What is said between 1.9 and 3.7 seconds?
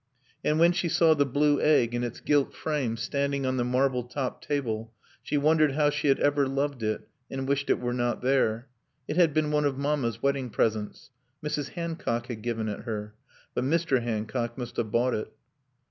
in its gilt frame standing on the